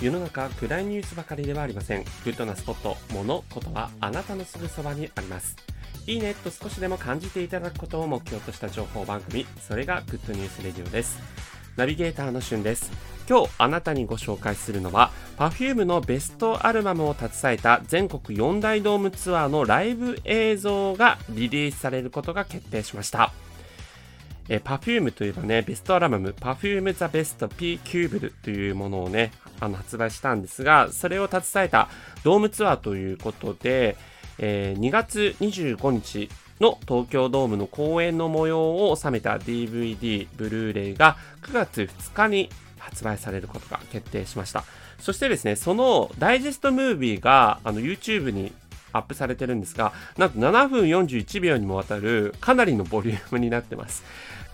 [0.00, 2.04] 世の中暗いニュースばかりではありません。
[2.24, 5.56] グッドなスポット、物、ことはあなたのすぐそばにあります。
[6.06, 11.18] いいねと少しでも感じていただくことを目標とした情報番組、それがグッドニュースレディオです。
[11.76, 12.92] ナビゲーターのしゅんです。
[13.28, 23.32] 今日あなたにご紹介するのは Perfume のベストアルバムを携えた全国4大ドームツアーのライブ映像がリリースされることが決定しました。
[24.48, 31.88] えー、Perfume といえばね、ベストアルバム Perfume The Best P キューブルというものをね、あの発売したんですが、それを携えた
[32.24, 33.96] ドームツアーということで、
[34.38, 44.64] えー2月25日の東京ドームの公演の模様を収めた DVD、ブルーレイが9月2日に発売されることが決定しました。
[44.98, 48.52] そしてですね、そのダイジェストムービーがあの YouTube に
[48.92, 54.02] アップされてるんですが、なんと7分41秒にもわたるかなりのボリュームになってます。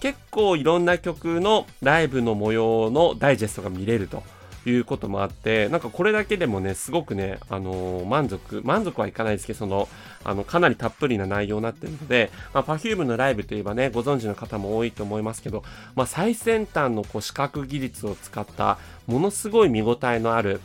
[0.04, 4.22] 結構いろんな曲のライブの模様のダイジェストが見れると
[4.66, 9.88] いうこともあって、なんかこれだけでもね、すごくね、あのー満足、満足はいかないですけど、その、
[10.22, 20.60] あの、かなりたっぷりな内容になってるので、まあ、Perfume のライブといえばね、ご存知の方も多いと思いますけど、まあ、最先端のこう視覚技術を使った、ものすごい見応えのある、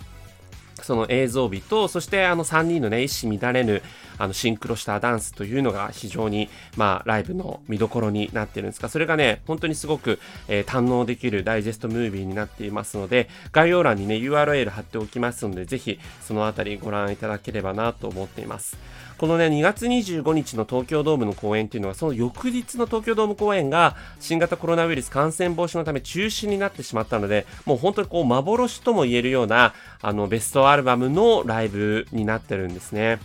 [0.85, 3.81] その映像美と、そしてあの3人のね、一糸乱れぬ、
[4.17, 18.77] あの、シンクロしたダンスというのが非常に、まあ、ライブの見どころになってるんですが、それがね、本当にすごく、えー堪能できるダイジェストムービーになっていますので、概要欄にね、URL 貼っておきますので、ぜひ、そのあたりご覧いただければなと思っています。
[19.19, 33.19] このね、2月25日の東京ドームの公演っていうのは、その翌日の東京ドーム公演が、新型コロナウイルス感染防止のため中止になってしまったので、もう本当にこう、幻とも言えるような、あの、ベストアルバムのライブになってるんですね。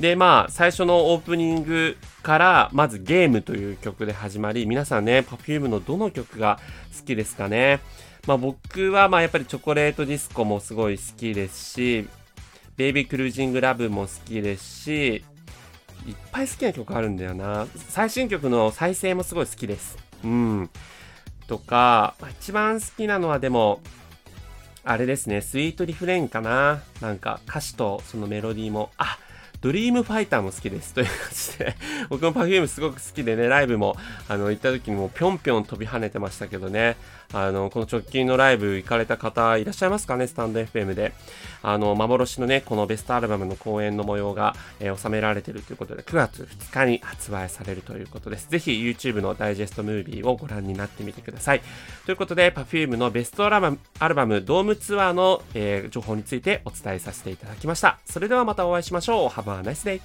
[0.00, 6.58] で、まあ、最初のオープニングから、まずゲームという曲で始まり、皆さんね、Perfume のどの曲が
[6.98, 7.80] 好きですかね。
[8.26, 12.08] まあ僕は、まあやっぱりチョコレートディスコもすごい好きですし、
[12.76, 15.24] ベイビークルージングラブも好きですし、
[16.06, 17.66] いっぱい好きな曲あるんだよな。
[17.88, 19.98] 最新曲の再生もすごい好きです。
[20.24, 20.70] うん。
[21.46, 23.80] とか、一番好きなのはでも、
[24.84, 26.82] あれですね、スイートリフレインかな。
[27.00, 29.16] なんか歌詞とそのメロディーも、あ
[29.62, 30.92] ドリームファイターも好きです。
[30.92, 31.76] という感じで、
[32.10, 33.96] 僕も Perfume すごく好きでね、ライブも、
[34.28, 36.96] あの、行った時にもぴょんぴょん飛び跳ねてましたけどね、
[37.32, 41.12] あの、この直近のライブ行かれた方いらっしゃいますかね、スタンド FM で。
[41.62, 48.48] あの、幻のね、このベストアルバムの公演の模様が、えー収められているということで、9月2日に発売されるということです。
[48.50, 51.62] ぜひ YouTube のダイジェストムービーをご覧になってみてください。
[52.04, 57.98] ということで、Perfume のベストアルバム、アルバムドームツアーの、えー情報についてお伝えさせていただきました。
[58.04, 59.28] それではまたお会いしましょう。
[59.52, 60.00] Have a nice day!